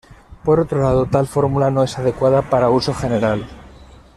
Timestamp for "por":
0.45-0.59